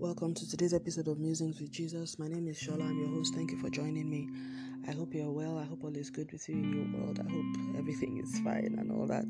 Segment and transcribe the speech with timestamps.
[0.00, 2.18] Welcome to today's episode of Musings with Jesus.
[2.18, 2.88] My name is Shola.
[2.88, 3.34] I'm your host.
[3.34, 4.30] Thank you for joining me.
[4.88, 5.58] I hope you're well.
[5.58, 7.20] I hope all is good with you in your world.
[7.20, 9.26] I hope everything is fine and all that.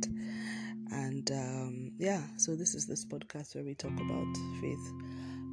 [0.92, 4.92] And um, yeah, so this is this podcast where we talk about faith,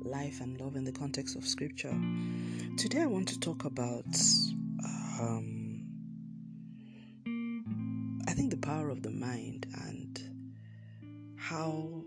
[0.04, 2.00] life, and love in the context of scripture.
[2.78, 4.06] Today, I want to talk about,
[5.20, 5.84] um,
[8.28, 10.22] I think, the power of the mind and
[11.38, 12.04] how,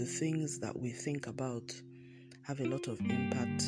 [0.00, 1.74] the things that we think about
[2.40, 3.64] have a lot of impact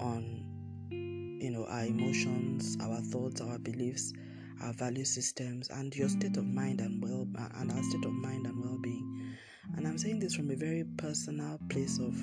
[0.00, 0.46] on
[0.90, 4.14] you know our emotions our thoughts our beliefs
[4.62, 7.26] our value systems and your state of mind and well
[7.58, 9.36] and our state of mind and well-being.
[9.76, 12.14] And i'm saying this from a very personal place of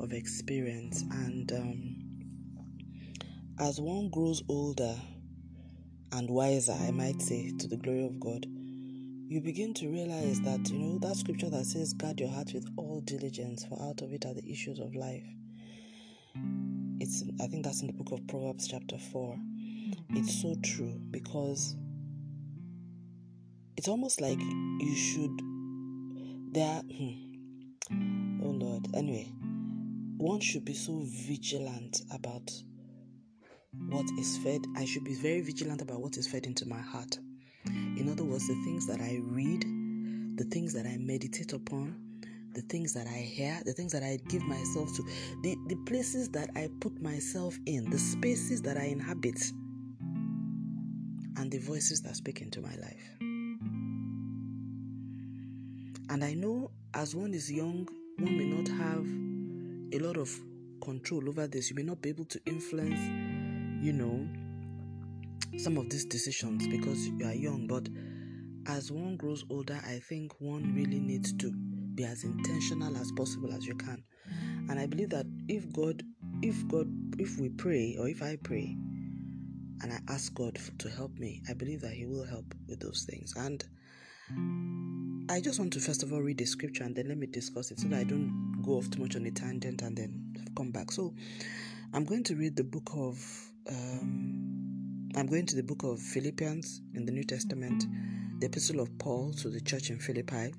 [0.00, 1.02] of experience.
[1.02, 1.96] And um,
[3.60, 4.96] as one grows older
[6.12, 8.46] and wiser i might say to the glory of god
[9.34, 12.68] you begin to realize that you know that scripture that says guard your heart with
[12.76, 15.24] all diligence for out of it are the issues of life.
[17.00, 19.36] It's i think that's in the book of proverbs chapter 4
[20.10, 21.74] it's so true because
[23.76, 25.36] it's almost like you should
[26.52, 28.86] there hmm, oh lord.
[28.94, 29.32] Anyway
[30.16, 32.52] one should be so vigilant about
[33.88, 34.60] what is fed.
[34.76, 37.18] I should be very vigilant about what is fed into my heart
[37.66, 39.62] in other words, the things that I read,
[40.36, 41.96] the things that I meditate upon,
[42.54, 45.02] the things that I hear, the things that I give myself to,
[45.42, 49.40] the, the places that I put myself in, the spaces that I inhabit,
[51.36, 53.16] and the voices that speak into my life.
[56.10, 59.04] And I know as one is young, one may not have
[59.92, 60.30] a lot of
[60.80, 61.70] control over this.
[61.70, 63.00] You may not be able to influence,
[63.84, 64.28] you know,
[65.56, 67.88] some of these decisions because you are young, but
[68.66, 71.52] as one grows older, I think one really needs to
[71.94, 74.02] be as intentional as possible as you can.
[74.68, 76.02] And I believe that if God,
[76.42, 76.88] if God,
[77.18, 78.76] if we pray or if I pray
[79.82, 83.06] and I ask God to help me, I believe that He will help with those
[83.08, 83.34] things.
[83.36, 83.64] And
[85.30, 87.70] I just want to first of all read the scripture and then let me discuss
[87.70, 90.70] it so that I don't go off too much on a tangent and then come
[90.70, 90.90] back.
[90.90, 91.14] So
[91.92, 93.24] I'm going to read the book of.
[93.68, 94.63] Um,
[95.16, 97.84] I'm going to the book of Philippians in the New Testament,
[98.40, 100.52] the epistle of Paul to the church in Philippi,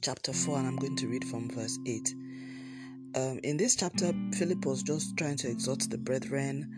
[0.00, 2.14] chapter 4, and I'm going to read from verse 8.
[3.16, 6.74] Um, in this chapter, Philip was just trying to exhort the brethren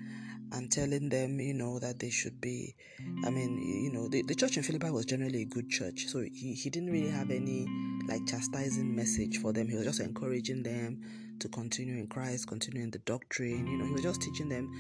[0.50, 2.74] and telling them, you know, that they should be.
[3.24, 6.18] I mean, you know, the, the church in Philippi was generally a good church, so
[6.18, 7.64] he, he didn't really have any
[8.08, 9.68] like chastising message for them.
[9.68, 11.00] He was just encouraging them
[11.42, 13.66] to continue in Christ, continue in the doctrine.
[13.66, 14.70] You know, he was just teaching them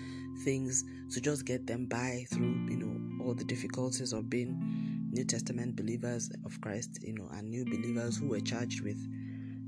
[0.44, 5.24] things to just get them by through, you know, all the difficulties of being New
[5.24, 8.98] Testament believers of Christ, you know, and new believers who were charged with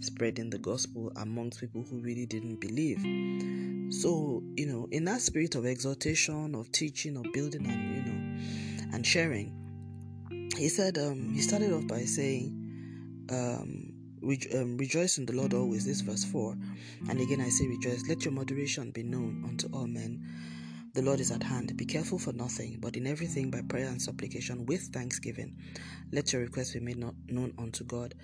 [0.00, 3.00] spreading the gospel amongst people who really didn't believe.
[3.92, 8.94] So, you know, in that spirit of exhortation, of teaching, of building, and you know,
[8.94, 9.52] and sharing,
[10.56, 13.93] he said, um, he started off by saying, um,
[14.54, 15.84] Um, rejoice in the Lord always.
[15.84, 16.56] This verse 4.
[17.10, 18.02] And again I say rejoice.
[18.08, 20.26] Let your moderation be known unto all men.
[20.94, 21.76] The Lord is at hand.
[21.76, 25.56] Be careful for nothing, but in everything by prayer and supplication with thanksgiving.
[26.12, 28.14] Let your requests be made known unto God.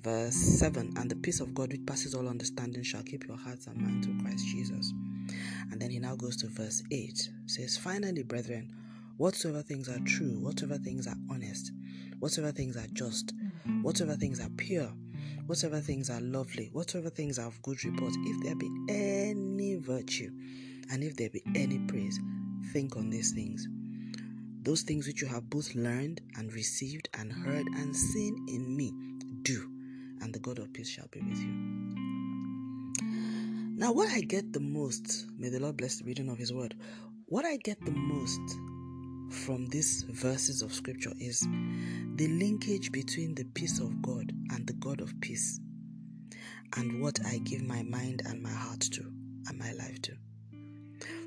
[0.00, 3.66] Verse 7 And the peace of God, which passes all understanding, shall keep your hearts
[3.66, 4.92] and minds through Christ Jesus.
[5.72, 8.72] And then he now goes to verse 8 says, Finally, brethren,
[9.16, 11.72] whatsoever things are true, whatsoever things are honest,
[12.20, 13.32] whatsoever things are just,
[13.82, 14.92] whatsoever things are pure,
[15.46, 20.30] whatsoever things are lovely, whatsoever things are of good report, if there be any virtue,
[20.90, 22.18] and if there be any praise,
[22.72, 23.68] think on these things.
[24.62, 28.92] Those things which you have both learned and received and heard and seen in me,
[29.42, 29.70] do,
[30.22, 31.74] and the God of peace shall be with you.
[33.76, 36.74] Now, what I get the most, may the Lord bless the reading of His word.
[37.26, 38.40] What I get the most
[39.30, 41.40] from these verses of scripture is
[42.16, 45.60] the linkage between the peace of God and the God of peace
[46.76, 49.02] and what I give my mind and my heart to
[49.48, 50.12] and my life to.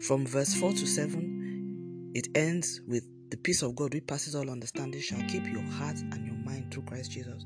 [0.02, 4.50] From verse 4 to 7, it ends with the peace of God which passes all
[4.50, 7.46] understanding shall keep your heart and your mind through Christ Jesus.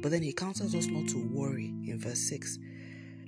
[0.00, 2.58] But then he counsels us not to worry in verse 6,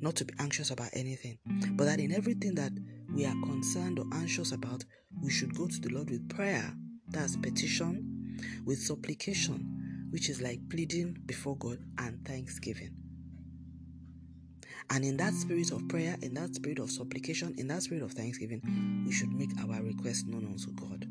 [0.00, 1.38] not to be anxious about anything,
[1.72, 2.72] but that in everything that
[3.14, 4.84] we are concerned or anxious about,
[5.22, 6.74] we should go to the Lord with prayer.
[7.08, 12.90] That's petition, with supplication, which is like pleading before God and thanksgiving.
[14.90, 18.12] And in that spirit of prayer, in that spirit of supplication, in that spirit of
[18.12, 21.06] thanksgiving, we should make our request known unto God.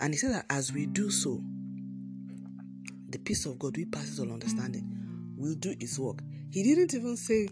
[0.00, 1.40] And he said that as we do so,
[3.10, 6.18] the peace of God, which passes all understanding, will do its work.
[6.50, 7.48] He didn't even say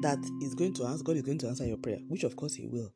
[0.00, 2.54] that he's going to answer, God is going to answer your prayer, which of course
[2.54, 2.92] he will.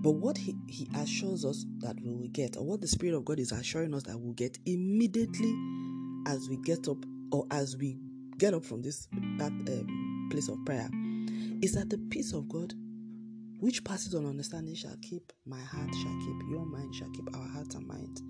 [0.00, 3.24] But what he, he assures us that we will get, or what the Spirit of
[3.24, 5.54] God is assuring us that we'll get immediately
[6.26, 6.98] as we get up,
[7.32, 7.98] or as we
[8.38, 9.08] get up from this
[9.38, 10.88] that um, place of prayer,
[11.62, 12.72] is that the peace of God,
[13.58, 17.48] which passes on understanding, shall keep my heart, shall keep your mind, shall keep our
[17.48, 18.22] hearts and minds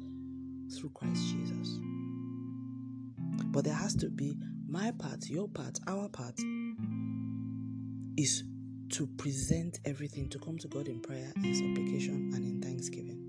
[0.79, 1.79] through Christ Jesus.
[3.51, 6.39] But there has to be my part, your part, our part
[8.19, 8.43] is
[8.91, 13.25] to present everything, to come to God in prayer, in supplication, and in thanksgiving.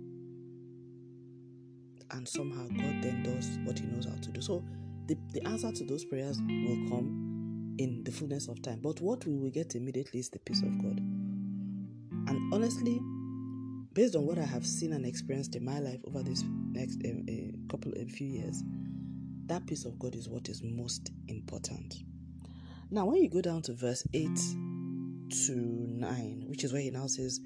[2.11, 4.41] And somehow God then does what He knows how to do.
[4.41, 4.65] So
[5.05, 8.79] the, the answer to those prayers will come in the fullness of time.
[8.81, 10.97] But what we will get immediately is the peace of God.
[10.97, 12.99] And honestly,
[13.93, 17.25] based on what I have seen and experienced in my life over this next um,
[17.29, 18.63] a couple of few years,
[19.45, 21.93] that peace of God is what is most important.
[22.91, 24.29] Now, when you go down to verse 8
[25.29, 27.39] to 9, which is where he now says,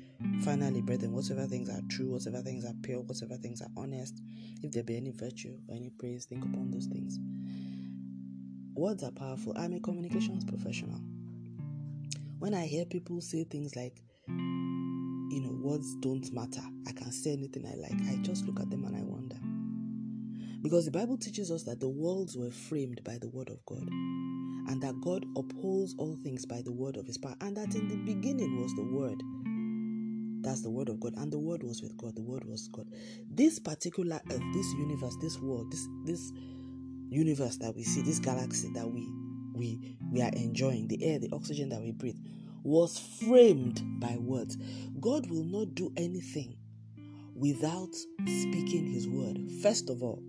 [0.43, 4.21] Finally, brethren, whatsoever things are true, whatsoever things are pure, whatsoever things are honest,
[4.61, 7.19] if there be any virtue or any praise, think upon those things.
[8.75, 9.53] Words are powerful.
[9.57, 10.99] I'm a communications professional.
[12.39, 17.33] When I hear people say things like, you know, words don't matter, I can say
[17.33, 19.37] anything I like, I just look at them and I wonder.
[20.63, 23.85] Because the Bible teaches us that the worlds were framed by the word of God
[24.67, 27.89] and that God upholds all things by the word of his power, and that in
[27.89, 29.21] the beginning was the word.
[30.41, 32.87] That's the word of God, and the word was with God, the word was God.
[33.29, 36.31] This particular earth, this universe, this world, this this
[37.09, 39.07] universe that we see, this galaxy that we
[39.53, 42.17] we we are enjoying, the air, the oxygen that we breathe,
[42.63, 44.57] was framed by words.
[45.01, 46.55] God will not do anything
[47.35, 47.93] without
[48.25, 50.23] speaking his word, first of all.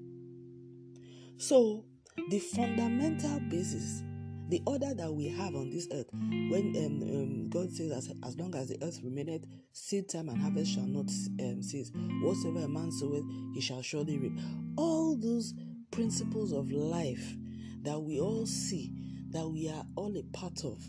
[1.39, 1.85] So,
[2.31, 4.03] the fundamental basis
[4.49, 8.39] the order that we have on this earth, when um, um, God says, as, as
[8.39, 11.11] long as the earth remaineth, seed time and harvest shall not
[11.41, 11.91] um, cease.
[12.23, 14.39] Whatsoever a man soweth, he shall surely reap.
[14.77, 15.55] All those
[15.91, 17.35] principles of life
[17.83, 18.93] that we all see,
[19.31, 20.83] that we are all a part of,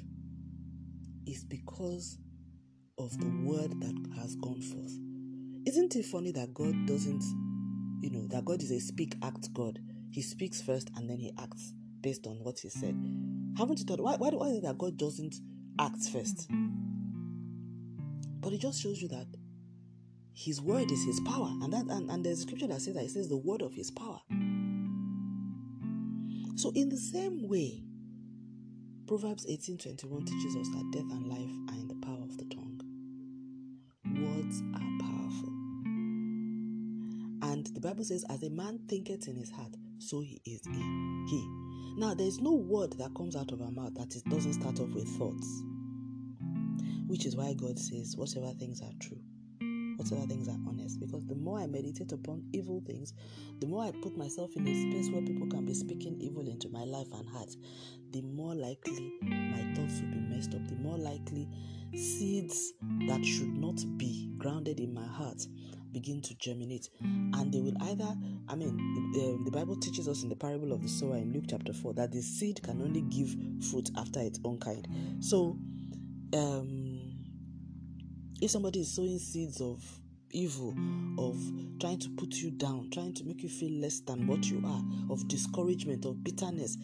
[1.26, 2.18] is because
[2.98, 4.94] of the word that has gone forth.
[5.66, 7.24] Isn't it funny that God doesn't,
[8.02, 9.80] you know, that God is a speak act God?
[10.16, 12.96] He speaks first and then he acts based on what he said.
[13.58, 15.36] Haven't you thought why, why, why is it that God doesn't
[15.78, 16.48] act first?
[18.40, 19.28] But it just shows you that
[20.32, 21.50] his word is his power.
[21.62, 23.74] And that and, and there's a scripture that says that it says the word of
[23.74, 24.22] his power.
[26.56, 27.84] So in the same way,
[29.08, 32.80] Proverbs 18:21 teaches us that death and life are in the power of the tongue.
[34.06, 35.50] Words are powerful.
[37.52, 41.50] And the Bible says, as a man thinketh in his heart, so he is he.
[41.98, 44.90] Now, there's no word that comes out of our mouth that it doesn't start off
[44.90, 45.64] with thoughts,
[47.08, 49.20] which is why God says, whatever things are true,
[49.98, 51.00] whatever things are honest.
[51.00, 53.14] Because the more I meditate upon evil things,
[53.60, 56.70] the more I put myself in a space where people can be speaking evil into
[56.70, 57.56] my life and heart,
[58.12, 61.48] the more likely my thoughts will be messed up, the more likely
[61.96, 62.74] seeds
[63.08, 65.48] that should not be grounded in my heart
[65.96, 66.90] begin to germinate.
[67.02, 68.14] And they will either
[68.50, 68.76] i mean
[69.14, 71.94] the, the, bible teaches us in the parable of the sower in luke chapter 4
[71.94, 73.34] that the seed can only give
[73.72, 74.88] fruit after its own kind.
[75.22, 75.58] So
[76.34, 77.14] um
[78.42, 79.82] if somebody is sowing seeds of
[80.32, 80.76] evil
[81.18, 81.38] of
[81.80, 84.84] trying to put you down trying to make you feel less than what you are
[85.10, 86.78] of discouragement of bitterness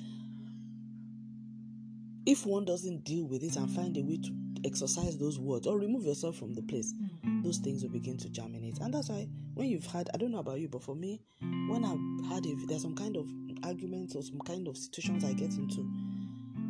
[2.26, 4.32] if one doesn't deal with it and find a way to
[4.64, 7.42] exercise those words or remove yourself from the place, mm-hmm.
[7.42, 8.80] those things will begin to germinate.
[8.80, 11.84] And that's why when you've had, I don't know about you, but for me, when
[11.84, 13.28] I've had a, there's some kind of
[13.64, 15.90] arguments or some kind of situations I get into,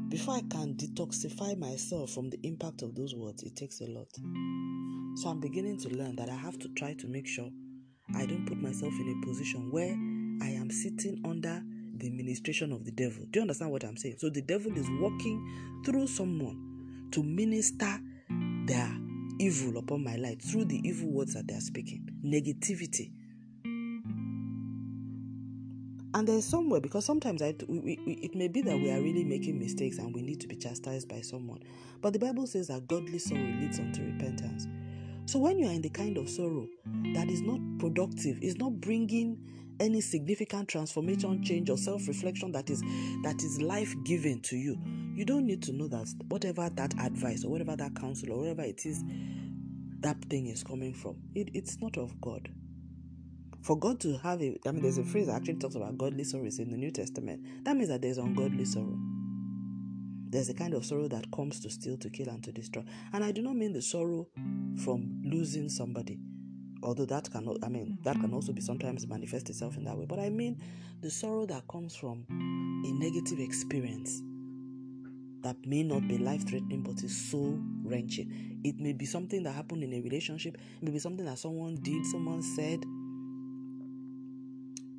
[0.10, 4.10] before I can detoxify myself from the impact of those words, it takes a lot.
[5.16, 7.50] So I'm beginning to learn that I have to try to make sure
[8.16, 9.94] I don't put myself in a position where
[10.42, 11.64] I am sitting under
[12.02, 13.26] the ministration of the devil.
[13.30, 14.16] Do you understand what I'm saying?
[14.18, 18.00] So the devil is working through someone to minister
[18.66, 18.92] their
[19.40, 23.12] evil upon my life through the evil words that they are speaking, negativity.
[26.14, 29.24] And there's somewhere because sometimes I, we, we, it may be that we are really
[29.24, 31.60] making mistakes and we need to be chastised by someone.
[32.02, 34.68] But the Bible says that godly sorrow leads unto repentance.
[35.26, 36.68] So when you are in the kind of sorrow
[37.14, 39.38] that is not productive, is not bringing
[39.82, 42.82] any significant transformation, change, or self-reflection that is
[43.24, 44.78] that is life-giving to you,
[45.16, 48.62] you don't need to know that whatever that advice or whatever that counsel or whatever
[48.62, 49.04] it is
[50.00, 52.50] that thing is coming from, it, it's not of God.
[53.62, 56.24] For God to have a, I mean, there's a phrase that actually talks about godly
[56.24, 57.46] sorrows in the New Testament.
[57.64, 58.98] That means that there's ungodly sorrow.
[60.30, 62.84] There's a kind of sorrow that comes to steal, to kill, and to destroy.
[63.14, 64.28] And I do not mean the sorrow
[64.84, 66.20] from losing somebody,
[66.84, 68.68] although that can, I mean, that can also be mm-hmm.
[68.68, 70.06] sometimes manifest itself in that way.
[70.06, 70.58] But I mean
[71.02, 74.22] the sorrow that comes from a negative experience
[75.42, 78.60] that may not be life threatening but is so wrenching.
[78.64, 81.76] It may be something that happened in a relationship, it may be something that someone
[81.82, 82.84] did, someone said.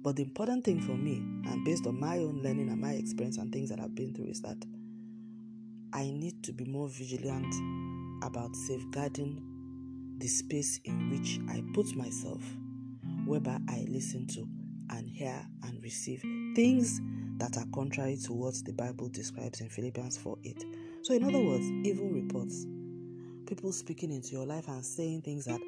[0.02, 3.38] But the important thing for me, and based on my own learning and my experience
[3.38, 4.56] and things that I've been through, is that
[5.92, 7.54] I need to be more vigilant
[8.24, 9.51] about safeguarding
[10.19, 12.42] the space in which I put myself,
[13.26, 14.47] whereby I listen to
[14.90, 16.23] and hear and receive
[16.54, 17.00] things
[17.38, 20.64] that are contrary to what the Bible describes in Philippians 4 8.
[21.02, 22.66] So, in other words, evil reports,
[23.47, 25.61] people speaking into your life and saying things that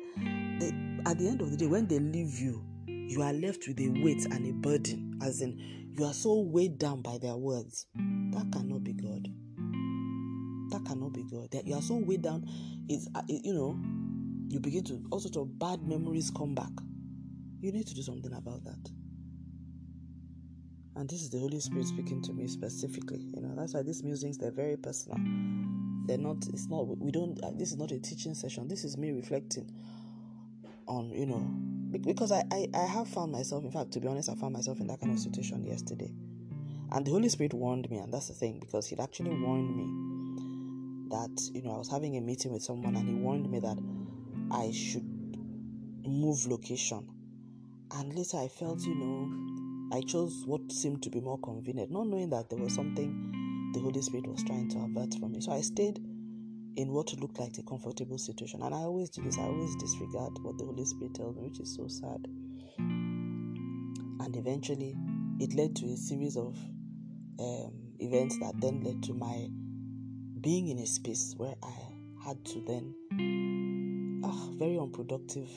[0.61, 0.69] they,
[1.11, 3.89] at the end of the day, when they leave you, you are left with a
[4.03, 5.59] weight and a burden, as in
[5.97, 7.87] you are so weighed down by their words.
[7.95, 9.29] That cannot be God.
[10.71, 11.51] That cannot be God.
[11.53, 12.49] That you are so weighed down,
[12.89, 13.79] it's uh, you know,
[14.49, 16.73] you begin to all sorts of bad memories come back.
[17.61, 18.91] You need to do something about that.
[20.97, 23.19] And this is the Holy Spirit speaking to me specifically.
[23.35, 25.19] You know, that's why these musings they're very personal.
[26.07, 26.47] They're not.
[26.53, 26.83] It's not.
[26.99, 27.43] We don't.
[27.43, 28.69] Uh, this is not a teaching session.
[28.69, 29.71] This is me reflecting
[30.87, 31.11] on.
[31.11, 33.65] You know, because I, I I have found myself.
[33.65, 36.13] In fact, to be honest, I found myself in that kind of situation yesterday.
[36.93, 41.09] And the Holy Spirit warned me, and that's the thing, because He'd actually warned me
[41.11, 43.79] that you know I was having a meeting with someone, and He warned me that
[44.51, 45.05] I should
[46.07, 47.09] move location.
[47.93, 52.07] And later I felt, you know, I chose what seemed to be more convenient, not
[52.07, 55.41] knowing that there was something the Holy Spirit was trying to avert from me.
[55.41, 55.99] So I stayed
[56.77, 58.63] in what looked like a comfortable situation.
[58.63, 61.61] And I always do this, I always disregard what the Holy Spirit tells me, which
[61.61, 62.27] is so sad.
[62.79, 64.97] And eventually,
[65.39, 66.57] it led to a series of
[67.41, 69.49] um, events that then led to my
[70.41, 72.95] being in a space where I had to then,
[74.59, 75.51] very unproductive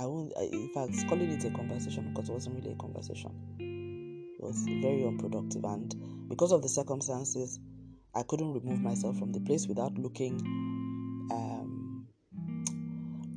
[0.00, 3.32] I won't, in fact, calling it a conversation because it wasn't really a conversation.
[4.38, 7.58] It was very unproductive, and because of the circumstances,
[8.14, 10.38] I couldn't remove myself from the place without looking,
[11.32, 12.06] um,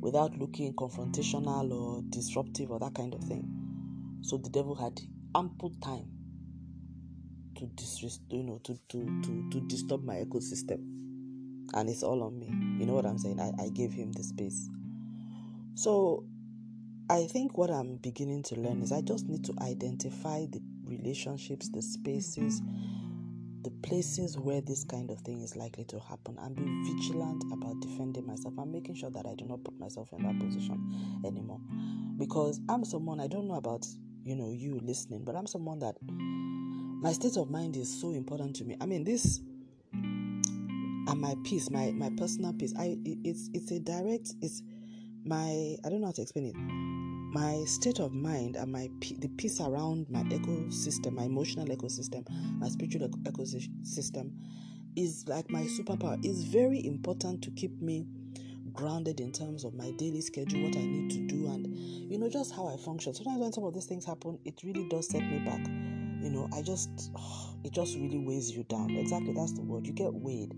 [0.00, 3.48] without looking confrontational or disruptive or that kind of thing.
[4.22, 5.00] So the devil had
[5.34, 6.06] ample time
[7.56, 10.91] to disrest, you know, to, to, to, to disturb my ecosystem.
[11.74, 12.46] And it's all on me.
[12.78, 13.40] You know what I'm saying?
[13.40, 14.68] I, I gave him the space.
[15.74, 16.24] So
[17.08, 21.68] I think what I'm beginning to learn is I just need to identify the relationships,
[21.68, 22.62] the spaces,
[23.62, 27.80] the places where this kind of thing is likely to happen and be vigilant about
[27.80, 31.60] defending myself and making sure that I do not put myself in that position anymore.
[32.18, 33.86] Because I'm someone, I don't know about,
[34.24, 38.56] you know, you listening, but I'm someone that my state of mind is so important
[38.56, 38.76] to me.
[38.80, 39.40] I mean, this
[41.12, 42.74] and my peace, my my personal peace.
[42.78, 44.62] I it's it's a direct it's
[45.24, 46.56] my I don't know how to explain it
[47.32, 52.26] my state of mind and my the peace around my ecosystem, my emotional ecosystem,
[52.58, 54.32] my spiritual ecosystem
[54.96, 56.18] is like my superpower.
[56.22, 58.06] It's very important to keep me
[58.74, 61.66] grounded in terms of my daily schedule, what I need to do, and
[62.10, 63.14] you know, just how I function.
[63.14, 65.66] Sometimes when some of these things happen, it really does set me back.
[66.22, 66.90] You know, I just,
[67.64, 68.90] it just really weighs you down.
[68.90, 69.86] Exactly, that's the word.
[69.86, 70.54] You get weighed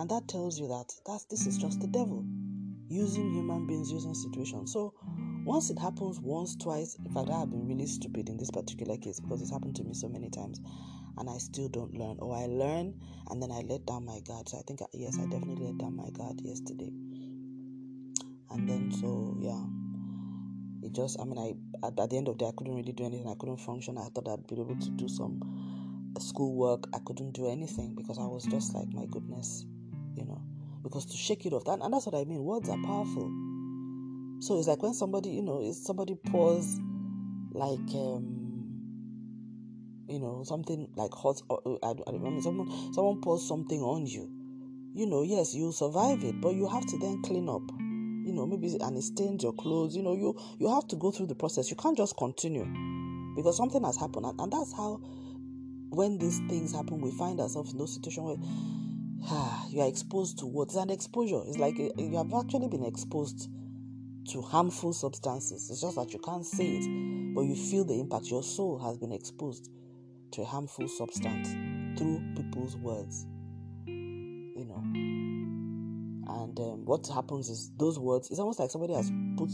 [0.00, 2.24] and that tells you that that's this is just the devil
[2.88, 4.72] using human beings, using situations.
[4.72, 4.94] So
[5.44, 8.96] once it happens once, twice, in fact, I have been really stupid in this particular
[8.96, 10.58] case because it's happened to me so many times
[11.18, 12.16] and I still don't learn.
[12.18, 12.94] Or I learn
[13.28, 14.48] and then I let down my guard.
[14.48, 16.92] So I think, yes, I definitely let down my guard yesterday.
[18.50, 19.62] And then, so yeah,
[20.82, 22.92] it just, I mean, I at, at the end of the day, I couldn't really
[22.92, 23.28] do anything.
[23.28, 23.98] I couldn't function.
[23.98, 25.42] I thought I'd be able to do some
[26.18, 26.88] schoolwork.
[26.94, 29.66] I couldn't do anything because I was just like, my goodness,
[30.16, 30.40] you know,
[30.82, 32.44] because to shake it off, that, and that's what I mean.
[32.44, 33.30] Words are powerful
[34.40, 36.80] so it's like when somebody, you know, is somebody pours
[37.52, 38.36] like um
[40.08, 44.06] you know something like hot uh, uh, I, I, mean someone someone pours something on
[44.06, 44.30] you
[44.94, 48.46] you know yes you'll survive it but you have to then clean up you know
[48.46, 51.34] maybe and it stains your clothes you know you you have to go through the
[51.34, 52.64] process you can't just continue
[53.36, 55.00] because something has happened and, and that's how
[55.90, 58.36] when these things happen we find ourselves in those situations where
[59.24, 60.68] ah, you are exposed to what?
[60.68, 61.40] It's an exposure.
[61.46, 63.48] It's like uh, you have actually been exposed
[64.28, 65.70] to harmful substances.
[65.70, 68.30] It's just that you can't see it, but you feel the impact.
[68.30, 69.70] Your soul has been exposed
[70.32, 71.48] to a harmful substance
[71.98, 73.26] through people's words.
[73.86, 74.82] You know.
[76.30, 79.50] And um, what happens is those words, it's almost like somebody has put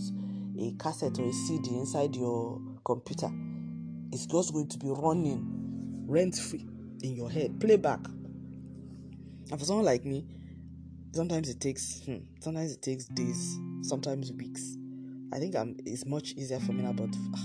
[0.59, 3.31] a cassette or a CD inside your computer.
[4.13, 6.67] It's just going to be running rent free
[7.03, 8.01] in your head, playback.
[9.51, 10.27] And for someone like me,
[11.13, 14.77] sometimes it takes hmm, sometimes it takes days, sometimes weeks.
[15.33, 17.39] I think I'm, it's much easier for me now, but uh,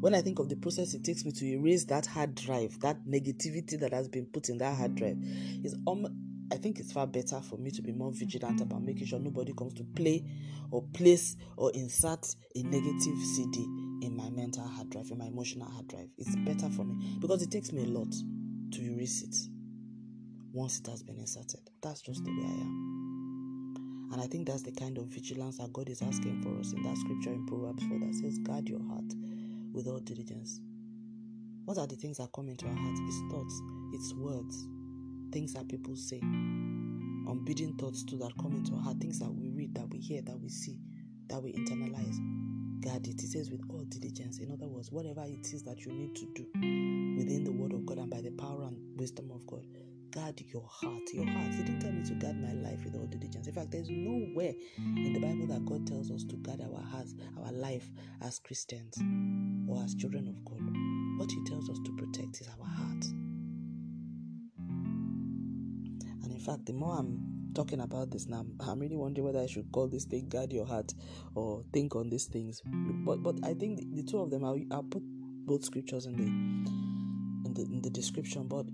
[0.00, 3.04] when I think of the process it takes me to erase that hard drive, that
[3.06, 5.16] negativity that has been put in that hard drive,
[5.62, 6.06] is um,
[6.52, 9.52] I think it's far better for me to be more vigilant about making sure nobody
[9.54, 10.24] comes to play
[10.70, 13.60] or place or insert a negative CD
[14.02, 16.08] in my mental hard drive, in my emotional hard drive.
[16.18, 18.12] It's better for me because it takes me a lot
[18.72, 19.53] to erase it
[20.54, 21.68] once it has been inserted.
[21.82, 24.08] That's just the way I am.
[24.12, 26.82] And I think that's the kind of vigilance that God is asking for us in
[26.84, 29.12] that scripture in Proverbs 4 that says, Guard your heart
[29.72, 30.60] with all diligence.
[31.64, 33.00] What are the things that come into our hearts?
[33.02, 33.60] It's thoughts,
[33.92, 34.68] it's words,
[35.32, 39.48] things that people say, unbidden thoughts too that come into our heart, things that we
[39.50, 40.78] read, that we hear, that we see,
[41.28, 42.16] that we internalize.
[42.80, 43.20] Guard it.
[43.20, 44.38] It says with all diligence.
[44.38, 46.46] In other words, whatever it is that you need to do
[47.18, 49.64] within the word of God and by the power and wisdom of God,
[50.14, 51.02] guard your heart.
[51.12, 51.52] Your heart.
[51.52, 53.48] He didn't tell me to guard my life with all diligence.
[53.48, 57.14] In fact, there's nowhere in the Bible that God tells us to guard our hearts,
[57.44, 57.90] our life
[58.22, 58.96] as Christians
[59.68, 60.60] or as children of God.
[61.18, 63.04] What He tells us to protect is our heart.
[66.22, 69.46] And in fact, the more I'm talking about this now, I'm really wondering whether I
[69.46, 70.94] should call this thing guard your heart
[71.34, 72.62] or think on these things.
[72.64, 75.02] But but I think the, the two of them, I'll, I'll put
[75.44, 76.22] both scriptures in the
[77.48, 78.46] in the in the description.
[78.46, 78.66] But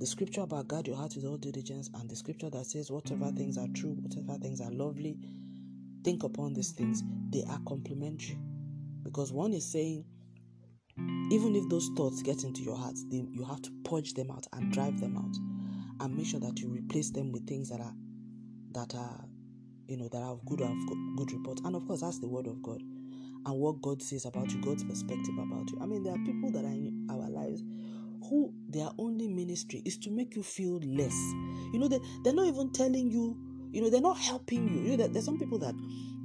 [0.00, 3.30] the scripture about guard your heart with all diligence, and the scripture that says whatever
[3.32, 5.18] things are true, whatever things are lovely,
[6.02, 7.02] think upon these things.
[7.30, 8.38] They are complementary,
[9.02, 10.06] because one is saying
[11.30, 14.46] even if those thoughts get into your heart, they, you have to purge them out
[14.54, 15.36] and drive them out,
[16.02, 17.94] and make sure that you replace them with things that are
[18.72, 19.24] that are
[19.86, 20.76] you know that have good have
[21.16, 21.60] good report.
[21.64, 22.80] And of course, that's the word of God
[23.46, 25.78] and what God says about you, God's perspective about you.
[25.80, 27.62] I mean, there are people that are in our lives
[28.28, 31.16] who their only ministry is to make you feel less.
[31.72, 33.36] You know, they, they're not even telling you,
[33.72, 34.90] you know, they're not helping you.
[34.90, 35.74] You know, there's some people that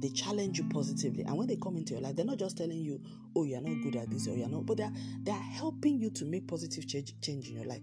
[0.00, 2.78] they challenge you positively, and when they come into your life, they're not just telling
[2.78, 3.00] you,
[3.34, 6.24] "Oh, you're not good at this," or "You're not," but they're they're helping you to
[6.26, 7.80] make positive change change in your life.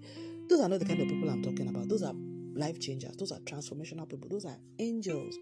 [0.48, 1.90] Those are not the kind of people I'm talking about.
[1.90, 2.14] Those are
[2.56, 3.16] life changers.
[3.18, 4.30] Those are transformational people.
[4.30, 5.38] Those are angels.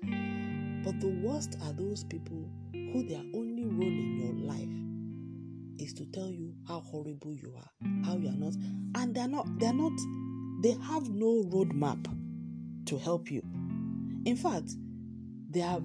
[0.84, 4.70] But the worst are those people who their only role in your life
[5.82, 7.70] is to tell you how horrible you are,
[8.06, 8.54] how you are not,
[8.96, 9.94] and they're not, they're not,
[10.62, 12.06] they have no roadmap
[12.86, 13.42] to help you.
[14.26, 14.72] In fact,
[15.50, 15.80] their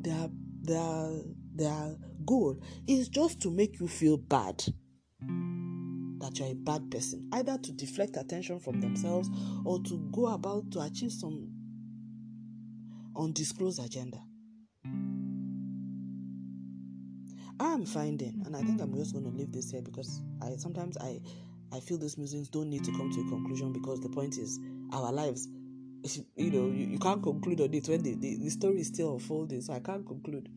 [0.00, 0.28] their
[0.62, 1.20] their
[1.54, 4.64] their goal is just to make you feel bad
[5.20, 9.28] that you're a bad person, either to deflect attention from themselves
[9.64, 11.50] or to go about to achieve some
[13.16, 14.18] undisclosed agenda.
[17.62, 20.96] I'm finding, and I think I'm just going to leave this here because I sometimes
[20.98, 21.20] I
[21.72, 24.58] I feel these musings don't need to come to a conclusion because the point is
[24.92, 25.48] our lives.
[26.34, 29.12] You know, you, you can't conclude on it when the, the, the story is still
[29.14, 30.48] unfolding, so I can't conclude.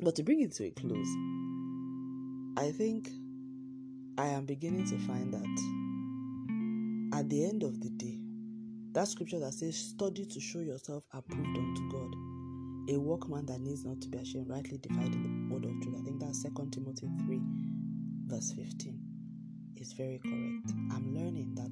[0.00, 1.08] But to bring it to a close,
[2.56, 3.10] I think
[4.16, 8.18] I am beginning to find that at the end of the day,
[8.92, 12.14] that scripture that says, Study to show yourself approved unto God
[12.88, 15.96] a workman that needs not to be ashamed, rightly dividing of truth.
[15.98, 17.40] I think that's 2 Timothy 3,
[18.26, 19.00] verse 15.
[19.78, 20.72] Is very correct.
[20.90, 21.70] I'm learning that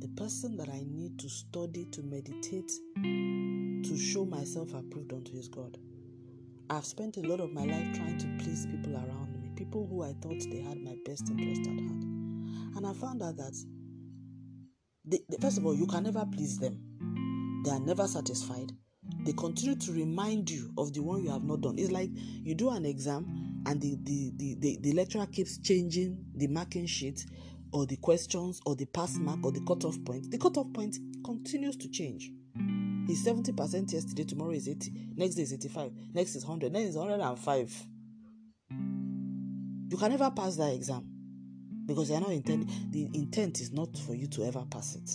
[0.00, 2.70] the person that I need to study, to meditate,
[3.02, 5.76] to show myself approved unto is God.
[6.70, 10.04] I've spent a lot of my life trying to please people around me, people who
[10.04, 12.04] I thought they had my best interest at heart.
[12.76, 13.54] And I found out that,
[15.04, 16.80] they, first of all, you can never please them.
[17.64, 18.72] They are never satisfied
[19.30, 21.78] they continue to remind you of the one you have not done.
[21.78, 22.10] It's like
[22.42, 26.84] you do an exam and the, the, the, the, the lecturer keeps changing the marking
[26.84, 27.24] sheet
[27.72, 30.32] or the questions or the pass mark or the cutoff point.
[30.32, 32.32] The cutoff point continues to change.
[33.06, 36.96] He's 70% yesterday, tomorrow is 80, next day is 85, next is 100, next is
[36.96, 37.86] 105.
[39.90, 41.08] You can never pass that exam
[41.86, 45.08] because they are not intending, the intent is not for you to ever pass it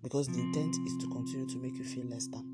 [0.00, 2.53] because the intent is to continue to make you feel less than.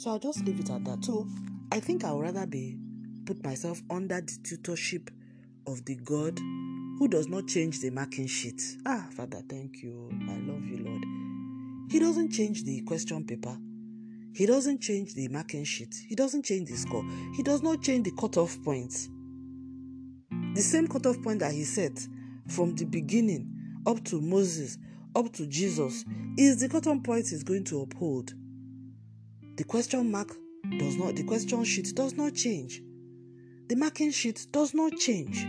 [0.00, 1.04] So I'll just leave it at that.
[1.04, 1.28] So
[1.70, 2.78] I think I would rather be
[3.26, 5.10] put myself under the tutorship
[5.66, 8.62] of the God who does not change the marking sheet.
[8.86, 10.08] Ah, Father, thank you.
[10.26, 11.04] I love you, Lord.
[11.92, 13.54] He doesn't change the question paper.
[14.34, 15.94] He doesn't change the marking sheet.
[16.08, 17.04] He doesn't change the score.
[17.34, 19.10] He does not change the cutoff points.
[20.54, 22.00] The same cutoff point that he set
[22.48, 24.78] from the beginning up to Moses,
[25.14, 26.06] up to Jesus,
[26.38, 28.32] is the cutoff point he's going to uphold.
[29.60, 30.34] The question mark
[30.78, 32.82] does not, the question sheet does not change.
[33.68, 35.46] the marking sheet does not change.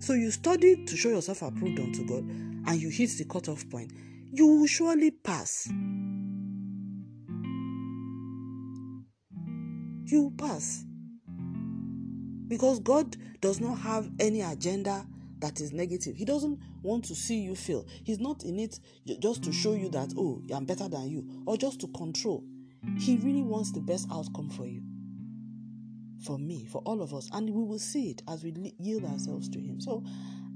[0.00, 2.24] So you study to show yourself approved unto God
[2.66, 3.92] and you hit the cutoff point,
[4.32, 5.66] you will surely pass.
[10.04, 10.84] You pass.
[12.48, 15.06] Because God does not have any agenda
[15.40, 16.16] that is negative.
[16.16, 17.86] He doesn't want to see you fail.
[18.04, 18.78] He's not in it
[19.20, 22.44] just to show you that, oh, I'm better than you, or just to control.
[22.98, 24.82] He really wants the best outcome for you,
[26.24, 27.28] for me, for all of us.
[27.32, 29.80] And we will see it as we yield ourselves to Him.
[29.80, 30.04] So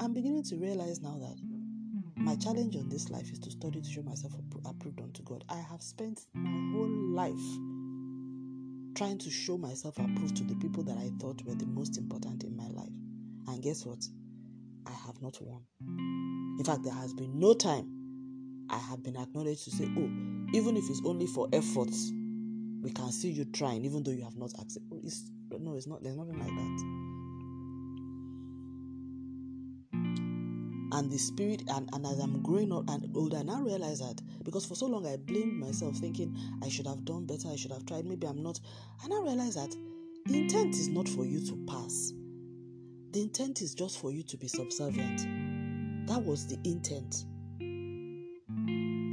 [0.00, 1.36] I'm beginning to realize now that
[2.16, 4.32] my challenge on this life is to study to show myself
[4.64, 5.44] approved unto God.
[5.48, 7.34] I have spent my whole life
[8.94, 12.44] trying to show myself approved to the people that I thought were the most important
[12.44, 12.92] in my life.
[13.48, 14.06] And guess what?
[14.86, 15.62] I have not won.
[16.58, 17.94] In fact, there has been no time
[18.70, 20.10] I have been acknowledged to say, oh,
[20.52, 22.12] even if it's only for efforts,
[22.82, 24.82] we can see you trying, even though you have not accepted.
[24.92, 26.02] Oh, it's, no, it's not.
[26.02, 27.04] There's nothing like that.
[30.92, 34.20] and the spirit and, and as i'm growing up and older i now realize that
[34.44, 37.72] because for so long i blamed myself thinking i should have done better i should
[37.72, 38.60] have tried maybe i'm not
[39.02, 39.74] And i realize that
[40.26, 42.12] the intent is not for you to pass
[43.14, 45.20] the intent is just for you to be subservient
[46.06, 47.24] that was the intent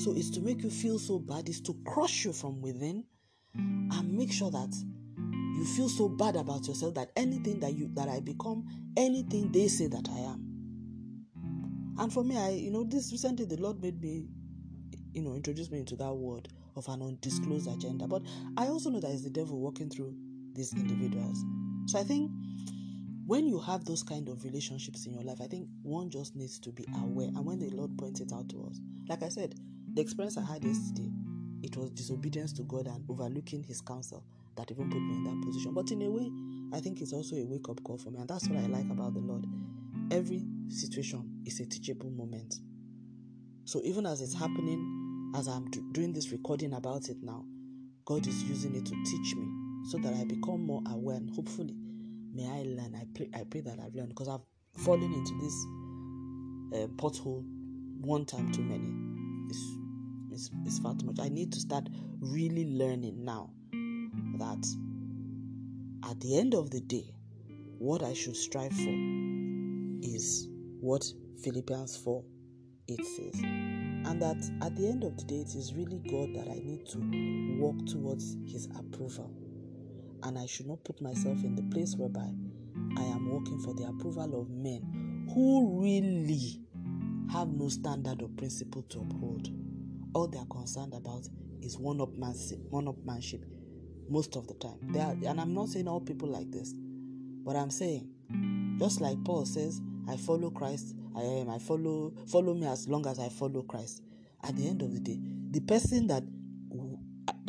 [0.01, 3.03] so it's to make you feel so bad it's to crush you from within
[3.55, 4.73] and make sure that
[5.17, 8.65] you feel so bad about yourself that anything that you that i become
[8.97, 10.51] anything they say that i am
[12.01, 14.25] and for me, I, you know, this recently the Lord made me,
[15.13, 18.07] you know, introduce me into that word of an undisclosed agenda.
[18.07, 18.23] But
[18.57, 20.15] I also know that it's the devil working through
[20.53, 21.43] these individuals.
[21.85, 22.31] So I think
[23.31, 26.59] when you have those kind of relationships in your life, I think one just needs
[26.59, 27.27] to be aware.
[27.27, 29.55] And when the Lord points it out to us, like I said,
[29.93, 31.09] the experience I had yesterday,
[31.63, 34.25] it was disobedience to God and overlooking His counsel
[34.57, 35.73] that even put me in that position.
[35.73, 36.29] But in a way,
[36.77, 38.19] I think it's also a wake up call for me.
[38.19, 39.45] And that's what I like about the Lord.
[40.11, 42.55] Every situation is a teachable moment.
[43.63, 47.45] So even as it's happening, as I'm doing this recording about it now,
[48.03, 49.47] God is using it to teach me
[49.89, 51.77] so that I become more aware and hopefully
[52.33, 52.95] may I learn.
[52.95, 54.41] I pray, I pray that I've learned because I've
[54.83, 57.43] fallen into this uh, pothole
[57.99, 58.91] one time too many.
[59.49, 59.63] It's,
[60.31, 61.19] it's, it's far too much.
[61.19, 61.87] I need to start
[62.19, 63.49] really learning now
[64.37, 64.65] that
[66.09, 67.13] at the end of the day,
[67.77, 68.95] what I should strive for
[70.01, 70.47] is
[70.79, 71.05] what
[71.43, 72.23] Philippians 4
[72.89, 73.41] 8 says.
[73.43, 76.87] And that at the end of the day, it is really God that I need
[76.87, 79.31] to walk towards His approval.
[80.23, 82.29] And I should not put myself in the place whereby
[82.97, 86.61] I am working for the approval of men who really
[87.31, 89.49] have no standard or principle to uphold.
[90.13, 91.27] All they are concerned about
[91.61, 93.43] is one upmanship
[94.09, 94.77] most of the time.
[94.95, 98.09] Are, and I'm not saying all people like this, but I'm saying,
[98.77, 100.95] just like Paul says, I follow Christ.
[101.15, 101.49] I am.
[101.49, 102.13] I follow.
[102.27, 104.01] Follow me as long as I follow Christ.
[104.43, 105.19] At the end of the day,
[105.51, 106.23] the person that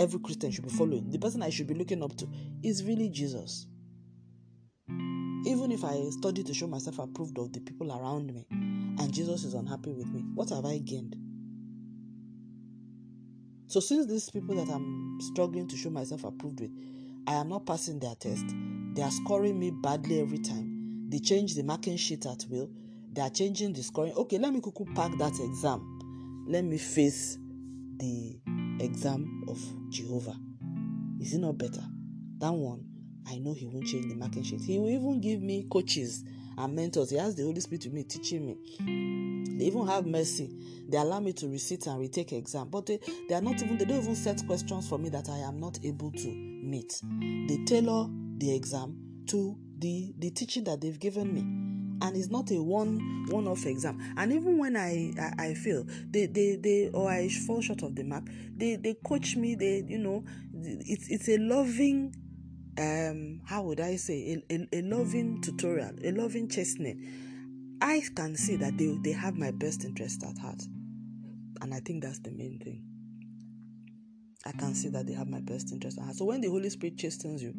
[0.03, 2.29] every Christian should be following, the person I should be looking up to,
[2.63, 3.67] is really Jesus.
[5.47, 9.45] Even if I study to show myself approved of the people around me, and Jesus
[9.45, 11.17] is unhappy with me, what have I gained?
[13.69, 16.71] So, since these people that I'm struggling to show myself approved with,
[17.27, 18.45] I am not passing their test,
[18.95, 20.73] they are scoring me badly every time
[21.13, 22.71] they change the marking sheet at will.
[23.13, 24.15] They are changing the scoring.
[24.15, 26.47] Okay, let me kuku pack that exam.
[26.49, 27.37] Let me face
[27.99, 28.41] the
[28.81, 30.37] exam of Jehovah.
[31.21, 31.83] Is it not better?
[32.39, 32.85] That one,
[33.29, 34.63] I know he won't change the marking sheet.
[34.63, 36.25] He will even give me coaches
[36.57, 37.11] and mentors.
[37.11, 39.57] He has the Holy Spirit with me, teaching me.
[39.59, 40.51] They even have mercy.
[40.89, 42.69] They allow me to recite and retake exam.
[42.69, 45.39] But they, they are not even, they don't even set questions for me that I
[45.39, 47.01] am not able to meet.
[47.49, 51.43] They tailor the exam to the the teaching that they've given me
[52.03, 53.99] and it's not a one one off exam.
[54.17, 57.95] And even when I, I i fail they they they or i fall short of
[57.95, 58.25] the mark
[58.57, 62.15] they they coach me they you know it's it's a loving
[62.79, 68.35] um how would i say a, a, a loving tutorial a loving chastening i can
[68.35, 70.63] see that they they have my best interest at heart.
[71.61, 72.83] And i think that's the main thing.
[74.45, 76.17] I can see that they have my best interest at heart.
[76.17, 77.55] So when the holy spirit chastens you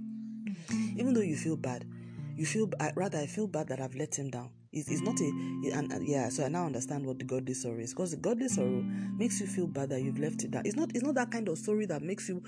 [0.97, 1.85] even though you feel bad
[2.35, 4.49] you feel rather I feel bad that I've let him down.
[4.71, 6.29] It's, it's not a and, and, yeah.
[6.29, 8.81] So I now understand what the godly sorrow is because the godly sorrow
[9.17, 10.63] makes you feel bad that you've left it down.
[10.65, 12.43] It's not it's not that kind of sorry that makes you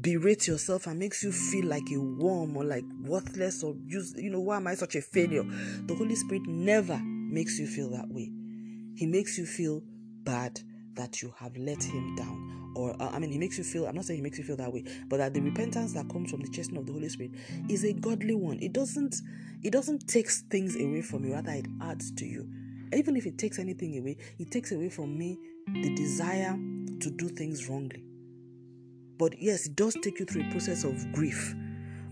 [0.00, 4.30] berate yourself and makes you feel like a worm or like worthless or use you
[4.30, 5.44] know why am I such a failure?
[5.86, 8.30] The Holy Spirit never makes you feel that way.
[8.96, 9.82] He makes you feel
[10.24, 10.60] bad
[10.94, 13.86] that you have let him down or uh, I mean, he makes you feel.
[13.86, 16.30] I'm not saying he makes you feel that way, but that the repentance that comes
[16.30, 17.32] from the chastening of the Holy Spirit
[17.68, 18.58] is a godly one.
[18.60, 19.16] It doesn't,
[19.62, 21.34] it doesn't take things away from you.
[21.34, 22.48] Rather, it adds to you.
[22.94, 25.38] Even if it takes anything away, it takes away from me
[25.72, 26.58] the desire
[27.00, 28.04] to do things wrongly.
[29.18, 31.54] But yes, it does take you through a process of grief.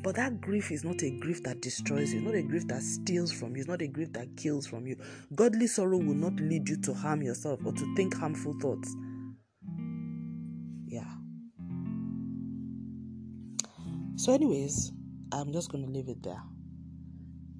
[0.02, 3.30] But that grief is not a grief that destroys you, not a grief that steals
[3.30, 4.96] from you, it's not a grief that kills from you.
[5.34, 8.94] Godly sorrow will not lead you to harm yourself or to think harmful thoughts.
[14.20, 14.92] So, anyways,
[15.32, 16.42] I'm just going to leave it there.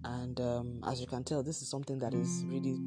[0.04, 2.78] And um, as you can tell, this is something that is really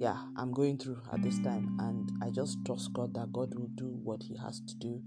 [0.00, 1.76] yeah, I'm going through at this time.
[1.78, 5.00] And I just trust God that God will do what He has to do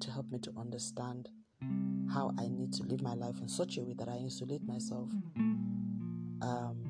[0.00, 1.30] to help me to understand
[2.12, 5.08] how I need to live my life in such a way that I insulate myself
[6.42, 6.84] um,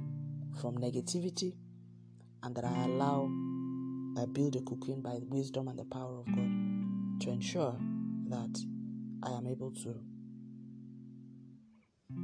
[0.60, 1.54] from negativity
[2.42, 3.30] and that I allow,
[4.20, 7.78] I build a cocoon by the wisdom and the power of God to ensure
[8.28, 8.58] that
[9.22, 9.94] I am able to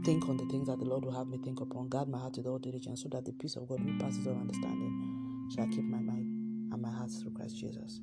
[0.04, 2.36] think on the things that the Lord will have me think upon, guard my heart
[2.36, 5.84] with all diligence, so that the peace of God, which passes all understanding, shall keep
[5.84, 8.00] my mind and my heart through Christ Jesus.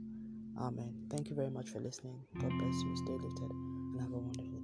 [0.60, 0.94] Amen.
[1.12, 2.22] Thank you very much for listening.
[2.40, 2.96] God bless you.
[2.98, 4.55] Stay lifted and have a wonderful